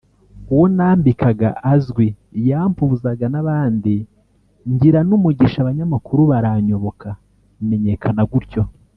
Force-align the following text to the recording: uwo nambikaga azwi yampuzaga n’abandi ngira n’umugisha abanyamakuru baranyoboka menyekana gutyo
uwo 0.53 0.65
nambikaga 0.75 1.49
azwi 1.73 2.07
yampuzaga 2.49 3.25
n’abandi 3.33 3.95
ngira 4.71 4.99
n’umugisha 5.09 5.57
abanyamakuru 5.61 6.21
baranyoboka 6.31 7.09
menyekana 7.69 8.21
gutyo 8.31 8.61